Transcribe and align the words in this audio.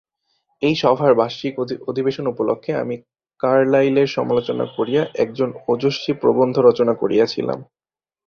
এই 0.61 0.75
সভার 0.75 1.11
বার্ষিক 1.15 1.53
অধিবেশন 1.87 2.25
উপলক্ষ্যে 2.27 2.73
আমি 2.75 2.95
কার্লাইলের 3.39 4.07
সমালোচনা 4.07 4.65
করিয়া 4.77 5.01
এক 5.15 5.29
ওজস্বী 5.67 6.13
প্রবন্ধ 6.21 6.55
রচনা 6.59 6.93
করিয়াছিলাম। 6.93 7.59